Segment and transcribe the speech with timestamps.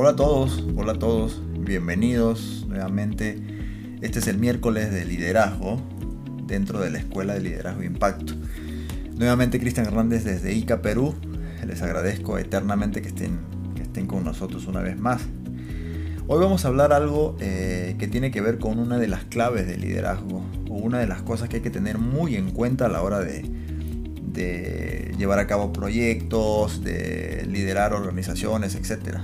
[0.00, 3.36] Hola a todos, hola a todos, bienvenidos nuevamente.
[4.00, 5.82] Este es el miércoles de liderazgo
[6.46, 8.34] dentro de la Escuela de Liderazgo e Impacto.
[9.16, 11.16] Nuevamente Cristian Hernández desde ICA Perú.
[11.66, 13.40] Les agradezco eternamente que estén,
[13.74, 15.22] que estén con nosotros una vez más.
[16.28, 19.66] Hoy vamos a hablar algo eh, que tiene que ver con una de las claves
[19.66, 22.88] del liderazgo o una de las cosas que hay que tener muy en cuenta a
[22.88, 23.42] la hora de,
[24.22, 29.18] de llevar a cabo proyectos, de liderar organizaciones, etc.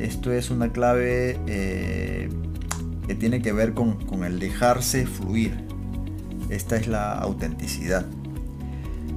[0.00, 2.28] Esto es una clave eh,
[3.06, 5.52] que tiene que ver con, con el dejarse fluir.
[6.48, 8.06] Esta es la autenticidad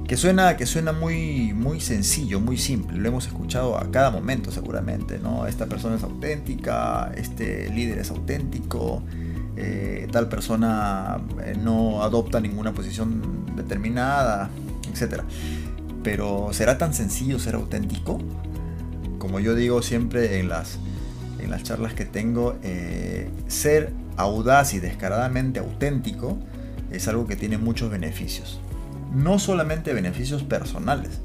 [0.06, 2.98] que suena, que suena muy, muy sencillo, muy simple.
[2.98, 5.46] Lo hemos escuchado a cada momento seguramente, ¿no?
[5.46, 9.02] Esta persona es auténtica, este líder es auténtico,
[9.56, 14.50] eh, tal persona eh, no adopta ninguna posición determinada,
[14.92, 15.22] etc.
[16.02, 18.18] Pero ¿será tan sencillo ser auténtico?
[19.24, 20.78] Como yo digo siempre en las,
[21.38, 26.38] en las charlas que tengo, eh, ser audaz y descaradamente auténtico
[26.92, 28.60] es algo que tiene muchos beneficios
[29.14, 31.20] no solamente beneficios personales,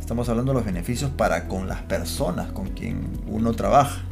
[0.00, 4.02] estamos hablando de los beneficios para con las personas con quien uno trabaja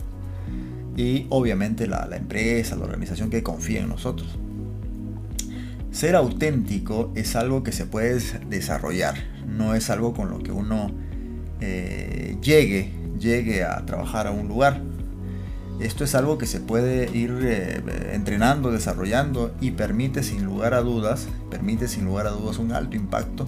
[0.96, 4.38] y obviamente la, empresa, la organización que confía en nosotros.
[5.90, 9.14] Ser auténtico es algo que se puede desarrollar,
[9.46, 10.90] no es algo con lo que uno
[11.60, 14.80] eh, llegue, llegue a trabajar a un lugar.
[15.80, 20.80] Esto es algo que se puede ir eh, entrenando, desarrollando y permite sin lugar a
[20.80, 23.46] dudas, permite sin lugar a dudas un alto impacto,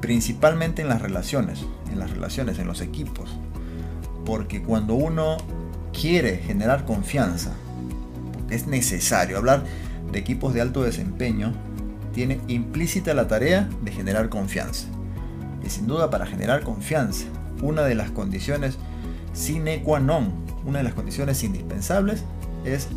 [0.00, 3.28] principalmente en las relaciones, en las relaciones, en los equipos.
[4.24, 5.36] Porque cuando uno
[5.92, 7.52] quiere generar confianza,
[8.50, 9.64] es necesario hablar
[10.12, 11.52] de equipos de alto desempeño,
[12.12, 14.86] tiene implícita la tarea de generar confianza.
[15.64, 17.24] Y sin duda para generar confianza,
[17.62, 18.78] una de las condiciones
[19.34, 20.32] sine qua non
[20.64, 22.24] una de las condiciones indispensables
[22.64, 22.88] es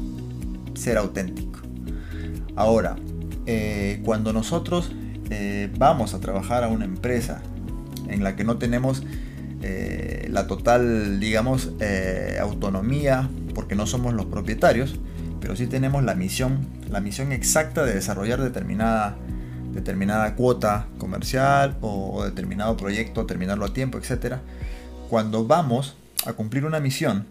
[0.74, 1.60] ser auténtico.
[2.56, 2.96] Ahora,
[3.46, 4.92] eh, cuando nosotros
[5.30, 7.42] eh, vamos a trabajar a una empresa
[8.08, 9.04] en la que no tenemos
[9.62, 11.72] eh, la total, digamos,
[12.40, 15.00] autonomía, porque no somos los propietarios,
[15.42, 16.60] pero sí tenemos la misión,
[16.90, 19.18] la misión exacta de desarrollar determinada,
[19.74, 24.38] determinada cuota comercial o, determinado proyecto, terminarlo a tiempo, etc.
[25.10, 27.26] Cuando vamos a cumplir una misión,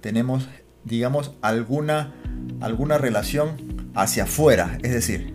[0.00, 0.48] tenemos,
[0.84, 2.14] digamos, alguna,
[2.60, 5.34] alguna relación hacia afuera, es decir,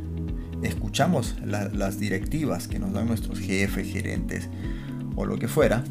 [0.63, 4.47] escuchamos las directivas que nos dan nuestros jefes, gerentes
[5.15, 5.83] o lo que fuera,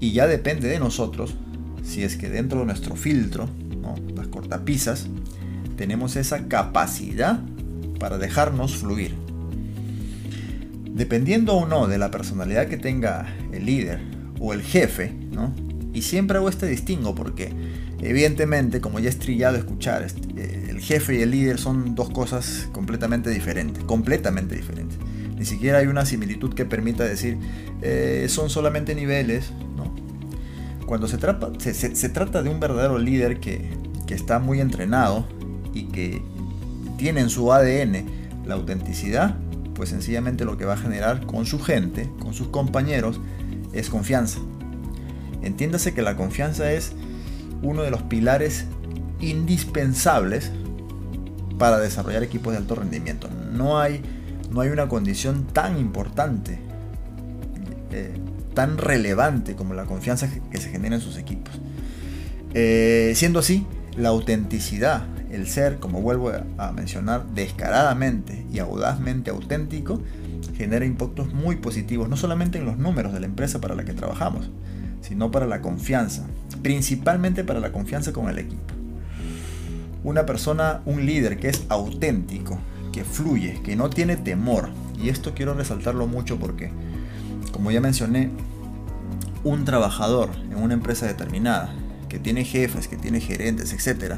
[0.00, 1.34] y ya depende de nosotros
[1.82, 3.48] si es que dentro de nuestro filtro,
[4.14, 5.06] las cortapisas,
[5.76, 7.40] tenemos esa capacidad
[7.98, 9.14] para dejarnos fluir.
[10.90, 14.00] Dependiendo o no de la personalidad que tenga el líder
[14.40, 15.54] o el jefe, ¿no?
[15.92, 17.52] Y siempre hago este distingo porque
[18.00, 20.06] evidentemente, como ya es trillado escuchar,
[20.36, 24.98] eh, el jefe y el líder son dos cosas completamente diferentes, completamente diferentes.
[25.36, 27.38] Ni siquiera hay una similitud que permita decir,
[27.80, 29.94] eh, son solamente niveles, ¿no?
[30.86, 33.70] Cuando se trata, se, trata de un verdadero líder que,
[34.06, 35.28] que está muy entrenado
[35.74, 36.22] y que
[36.96, 38.04] tiene en su ADN
[38.46, 39.36] la autenticidad,
[39.74, 43.20] pues sencillamente lo que va a generar con su gente, con sus compañeros,
[43.72, 44.40] es confianza.
[45.42, 46.92] Entiéndase que la confianza es
[47.62, 48.66] uno de los pilares
[49.20, 50.50] indispensables
[51.58, 53.28] para desarrollar equipos de alto rendimiento.
[53.52, 54.02] No hay,
[54.50, 56.58] no hay una condición tan importante,
[57.92, 58.14] eh,
[58.54, 61.60] tan relevante como la confianza que se genera en sus equipos.
[62.54, 63.66] Eh, siendo así,
[63.96, 70.02] la autenticidad, el ser, como vuelvo a mencionar, descaradamente y audazmente auténtico,
[70.56, 73.92] genera impactos muy positivos, no solamente en los números de la empresa para la que
[73.92, 74.50] trabajamos,
[75.00, 76.26] sino para la confianza,
[76.62, 78.74] principalmente para la confianza con el equipo.
[80.04, 82.58] Una persona, un líder que es auténtico,
[82.92, 84.70] que fluye, que no tiene temor,
[85.02, 86.70] y esto quiero resaltarlo mucho porque,
[87.52, 88.30] como ya mencioné,
[89.44, 91.72] un trabajador en una empresa determinada,
[92.08, 94.14] que tiene jefes, que tiene gerentes, etc.,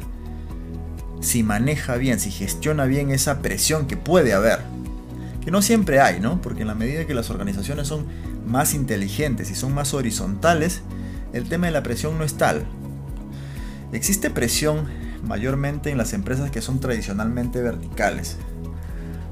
[1.20, 4.60] si maneja bien, si gestiona bien esa presión que puede haber,
[5.44, 6.40] que no siempre hay, ¿no?
[6.40, 8.06] Porque en la medida que las organizaciones son
[8.50, 10.82] más inteligentes y son más horizontales,
[11.32, 12.64] el tema de la presión no es tal.
[13.92, 14.88] Existe presión
[15.24, 18.36] mayormente en las empresas que son tradicionalmente verticales,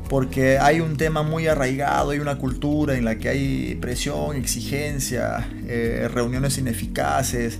[0.09, 5.49] porque hay un tema muy arraigado, hay una cultura en la que hay presión, exigencia,
[5.67, 7.59] eh, reuniones ineficaces,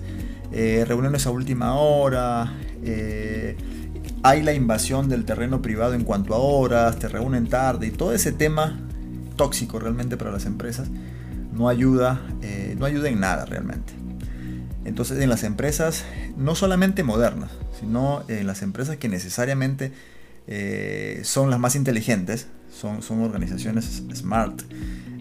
[0.53, 3.57] eh, reuniones a última hora, eh,
[4.23, 8.13] hay la invasión del terreno privado en cuanto a horas, te reúnen tarde y todo
[8.13, 8.81] ese tema
[9.37, 10.89] tóxico realmente para las empresas
[11.59, 12.23] no ayuda,
[12.79, 13.93] no ayuda en nada realmente.
[14.85, 16.05] Entonces en las empresas,
[16.37, 19.93] no solamente modernas, sino en las empresas que necesariamente
[20.47, 24.63] eh, son las más inteligentes, son, son organizaciones smart,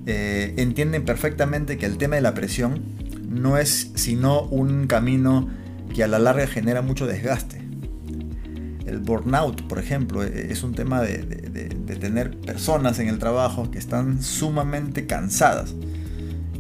[0.06, 2.82] eh, entienden perfectamente que el tema de la presión
[3.28, 5.50] no es sino un camino
[5.94, 7.62] que a la larga genera mucho desgaste.
[8.86, 11.18] El burnout, por ejemplo, es un tema de,
[12.00, 15.74] tener personas en el trabajo que están sumamente cansadas,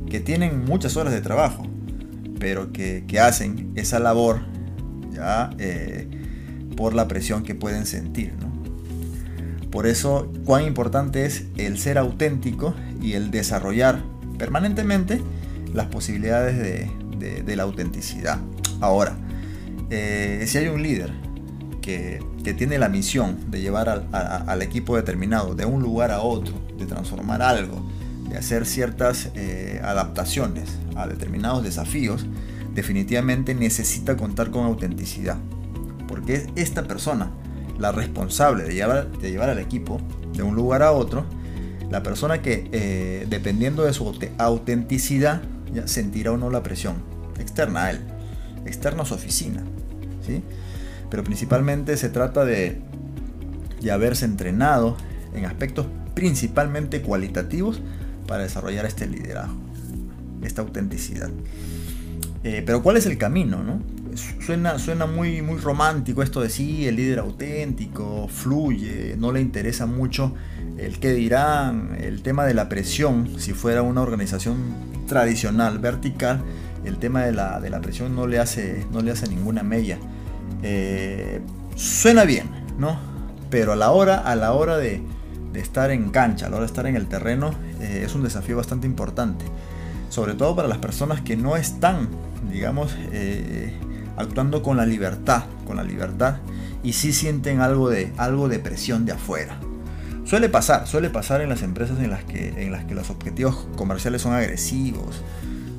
[0.09, 1.65] que tienen muchas horas de trabajo,
[2.39, 4.42] pero que, hacen esa labor
[5.13, 6.07] ya eh,
[6.75, 8.33] por la presión que pueden sentir.
[9.71, 14.01] Por eso, cuán importante es el ser auténtico y el desarrollar
[14.38, 15.21] permanentemente
[15.74, 18.39] las posibilidades de, la autenticidad.
[18.80, 19.18] Ahora,
[19.89, 21.12] eh, si hay un líder
[21.81, 22.19] que,
[22.57, 27.42] tiene la misión de llevar al, equipo determinado de un lugar a otro, de transformar
[27.42, 27.86] algo,
[28.30, 32.26] de hacer ciertas eh, adaptaciones a determinados desafíos,
[32.74, 35.38] definitivamente necesita contar con autenticidad.
[36.08, 37.32] Porque es esta persona
[37.80, 40.02] la responsable de llevar, de llevar al equipo
[40.34, 41.26] de un lugar a otro,
[41.90, 45.42] la persona que eh, dependiendo de su autenticidad
[45.74, 46.96] ya sentirá o no la presión
[47.40, 48.00] externa a él,
[48.66, 49.64] externa a su oficina.
[50.26, 50.44] ¿sí?
[51.10, 52.82] Pero principalmente se trata de,
[53.82, 54.98] de haberse entrenado
[55.34, 57.82] en aspectos principalmente cualitativos
[58.28, 59.58] para desarrollar este liderazgo,
[60.44, 61.30] esta autenticidad.
[62.44, 63.64] Eh, pero ¿cuál es el camino?
[63.64, 63.82] No?
[64.44, 69.86] suena, suena muy, muy romántico esto de sí, el líder auténtico, fluye, no le interesa
[69.86, 70.34] mucho
[70.78, 74.58] el qué dirán, el tema de la presión, si fuera una organización
[75.08, 76.42] tradicional, vertical,
[76.86, 79.98] el tema de la, presión no le hace, no le hace ninguna mella.
[80.62, 81.42] Eh,
[81.76, 82.98] suena bien, ¿no?
[83.50, 85.02] Pero a la hora, a la hora de,
[85.54, 88.58] estar en cancha, a la hora de estar en el terreno, eh, es un desafío
[88.58, 89.46] bastante importante.
[90.10, 92.10] Sobre todo para las personas que no están,
[92.52, 93.74] digamos, eh,
[94.16, 96.38] actuando con la libertad, con la libertad,
[96.84, 99.60] y sí sienten algo de, algo de presión de afuera.
[100.28, 103.68] Suele pasar, suele pasar en las empresas en las que, en las que los objetivos
[103.78, 105.24] comerciales son agresivos.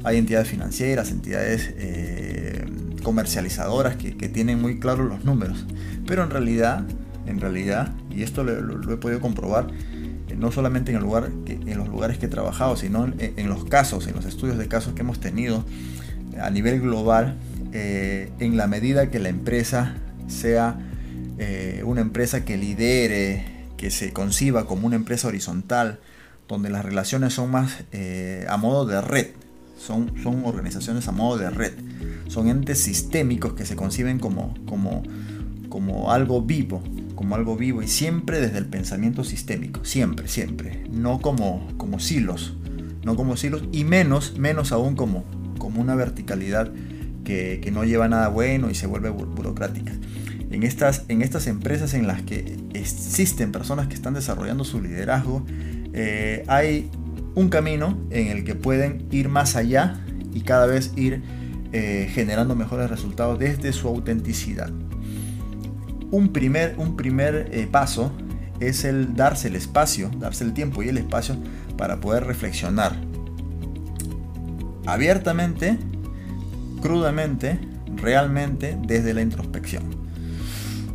[0.05, 2.65] Hay entidades financieras, entidades eh,
[3.03, 5.67] comercializadoras que, tienen muy claros los números.
[6.07, 6.85] Pero en realidad,
[7.27, 9.69] en realidad, y esto lo, he podido comprobar,
[10.29, 13.49] eh, no solamente en, el lugar en los lugares que he trabajado, sino en, en,
[13.49, 15.65] los casos, en los estudios de casos que hemos tenido
[16.41, 17.37] a nivel global,
[17.73, 19.95] eh, en la medida que la empresa
[20.27, 20.79] sea
[21.39, 23.45] eh, una empresa que lidere,
[23.77, 26.01] que se conciba como una empresa horizontal,
[26.49, 29.29] donde las relaciones son más eh, a modo de red,
[29.79, 31.73] son, son organizaciones a modo de red,
[32.29, 35.03] son entes sistémicos que se conciben como, como,
[35.69, 36.83] como algo vivo,
[37.19, 42.57] como algo vivo y siempre desde el pensamiento sistémico, siempre, siempre, no como, como silos,
[43.03, 45.25] no como silos y menos, menos aún como,
[45.59, 46.71] como una verticalidad
[47.25, 49.93] que, no lleva nada bueno y se vuelve burocrática.
[50.53, 55.45] En estas, en estas empresas en las que existen personas que están desarrollando su liderazgo,
[55.95, 56.89] eh, hay
[57.35, 59.99] un camino en el que pueden ir más allá
[60.33, 61.21] y cada vez ir
[61.73, 64.71] eh, generando mejores resultados desde su autenticidad.
[66.11, 68.13] Un primer, un primer eh, paso
[68.61, 71.37] es el darse el espacio, darse el tiempo y el espacio
[71.77, 72.97] para poder reflexionar
[74.87, 75.79] abiertamente
[76.81, 77.59] crudamente,
[77.97, 79.83] realmente, desde la introspección.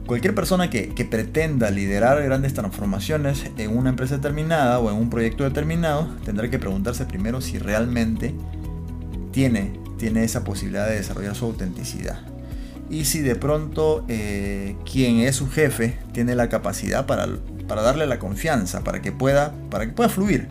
[0.06, 5.44] Cualquier persona que, pretenda liderar grandes transformaciones en una empresa determinada o en un proyecto
[5.44, 8.34] determinado tendrá que preguntarse primero si realmente
[9.32, 12.33] tiene, tiene esa posibilidad de desarrollar su autenticidad.
[12.94, 17.28] Y si de pronto eh, quien es su jefe tiene la capacidad para,
[17.68, 20.48] para darle la confianza, para que pueda, para que pueda fluir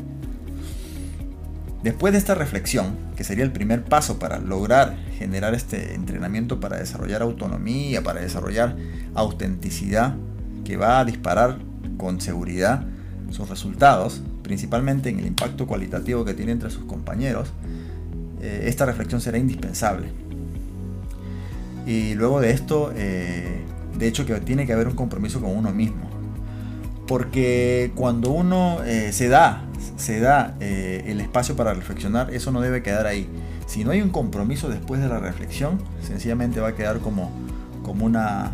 [1.83, 6.79] Después de esta reflexión, que sería el primer paso para lograr generar este entrenamiento para
[6.79, 8.77] desarrollar autonomía, para desarrollar
[9.15, 10.15] autenticidad,
[10.65, 11.59] que va a disparar
[11.97, 12.87] con seguridad
[13.31, 17.53] sus resultados, principalmente en el impacto cualitativo que tiene entre sus compañeros,
[18.41, 20.13] eh, esta reflexión será indispensable.
[21.87, 23.61] Y luego de esto, eh,
[23.99, 26.11] de hecho que tiene que haber un compromiso con uno mismo.
[27.07, 29.65] Porque cuando uno eh, se da
[29.97, 33.29] se da eh, el espacio para reflexionar, eso no debe quedar ahí.
[33.67, 37.31] Si no hay un compromiso después de la reflexión, sencillamente va a quedar como,
[37.83, 38.53] como, una,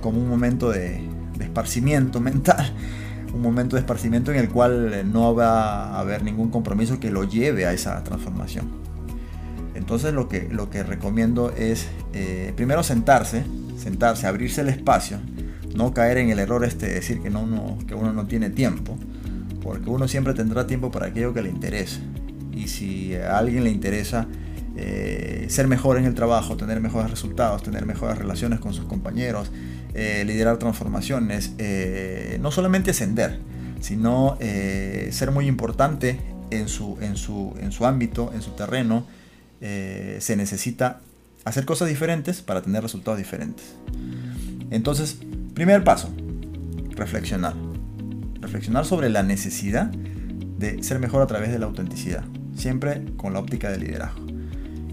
[0.00, 1.00] como un momento de,
[1.40, 2.74] esparcimiento mental,
[3.32, 7.24] un momento de esparcimiento en el cual no va a haber ningún compromiso que lo
[7.24, 8.68] lleve a esa transformación.
[9.88, 13.42] Entonces lo que, lo que recomiendo es eh, primero sentarse,
[13.82, 15.18] sentarse, abrirse el espacio,
[15.74, 18.98] no caer en el error este de decir que, no, que uno no tiene tiempo
[19.62, 22.00] porque uno siempre tendrá tiempo para aquello que le interesa.
[22.52, 24.26] Y si a alguien le interesa
[24.76, 29.50] eh, ser mejor en el trabajo, tener mejores resultados, tener mejores relaciones con sus compañeros,
[29.94, 31.54] eh, liderar transformaciones,
[32.40, 33.38] no solamente ascender,
[33.80, 39.06] sino ser muy importante en su, en, su, en su ámbito, en su terreno,
[39.60, 41.00] se necesita
[41.44, 43.74] hacer cosas diferentes para tener resultados diferentes.
[44.70, 45.18] Entonces,
[45.54, 46.10] primer paso,
[46.90, 47.54] reflexionar.
[48.40, 52.24] Reflexionar sobre la necesidad de ser mejor a través de la autenticidad,
[52.56, 54.26] siempre con la óptica de liderazgo.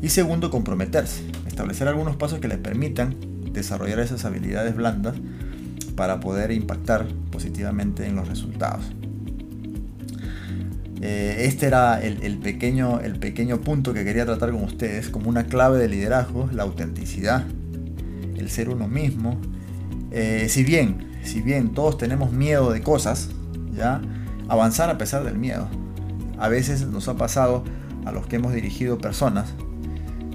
[0.01, 3.15] Y segundo, comprometerse, establecer algunos pasos que les permitan
[3.51, 5.15] desarrollar esas habilidades blandas
[5.95, 8.85] para poder impactar positivamente en los resultados.
[11.01, 15.45] Eh, este era el, pequeño, el pequeño punto que quería tratar con ustedes como una
[15.45, 17.45] clave de liderazgo, la autenticidad,
[18.37, 19.39] el ser uno mismo.
[20.11, 23.29] Eh, si bien, si bien todos tenemos miedo de cosas,
[23.75, 24.01] ya
[24.47, 25.67] avanzar a pesar del miedo.
[26.37, 27.63] A veces nos ha pasado
[28.05, 29.53] a los que hemos dirigido personas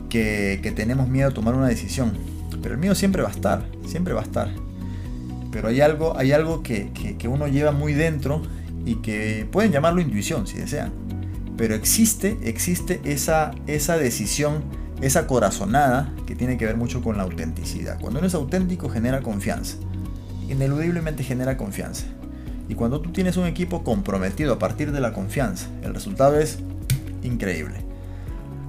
[0.09, 2.12] que, tenemos miedo a tomar una decisión.
[2.62, 4.50] Pero el miedo siempre va a estar, siempre va a estar.
[5.50, 6.90] Pero hay algo, hay algo que,
[7.26, 8.43] uno lleva muy dentro
[8.85, 10.93] y que pueden llamarlo intuición si desean.
[11.57, 14.63] Pero existe, existe esa, esa decisión,
[15.01, 18.01] esa corazonada que tiene que ver mucho con la autenticidad.
[18.01, 19.77] Cuando uno es auténtico genera confianza.
[20.49, 22.07] Ineludiblemente genera confianza.
[22.69, 26.61] Y cuando tú tienes un equipo comprometido a partir de la confianza, el resultado es
[27.23, 27.91] increíble.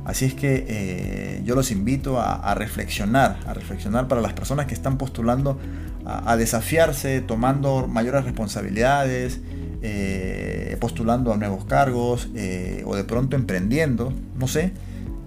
[0.06, 4.74] Así es que eh, yo los invito a, reflexionar, a reflexionar para las personas que
[4.74, 5.60] están postulando
[6.06, 9.39] a, desafiarse, tomando mayores responsabilidades,
[9.83, 14.73] eh, postulando a nuevos cargos eh, o de pronto emprendiendo, no sé,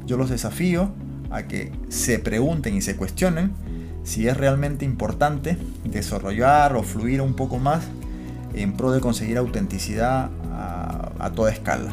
[0.07, 0.93] yo los desafío
[1.31, 3.51] a que se pregunten y se cuestionen
[4.05, 7.83] si es realmente importante desarrollar o fluir un poco más
[8.53, 11.93] en pro de conseguir autenticidad a toda escala.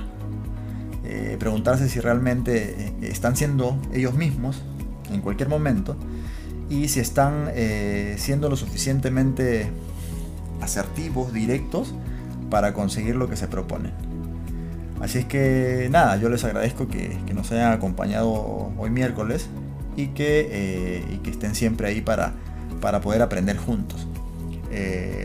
[1.03, 4.61] Eh, preguntarse si realmente están siendo ellos mismos
[5.11, 5.95] en cualquier momento
[6.69, 7.49] y si están
[8.17, 9.67] siendo lo suficientemente
[10.61, 11.95] asertivos, directos
[12.51, 13.91] para conseguir lo que se proponen.
[15.01, 19.49] Así es que nada, yo les agradezco que, nos hayan acompañado hoy miércoles
[19.95, 22.33] y que, que estén siempre ahí para,
[22.81, 24.07] para poder aprender juntos.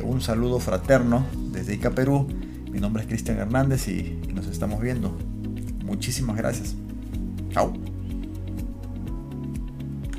[0.03, 2.27] un saludo fraterno desde Ica, Perú.
[2.71, 5.15] Mi nombre es Cristian Hernández y nos estamos viendo.
[5.85, 6.75] Muchísimas gracias.
[7.51, 7.96] Chao.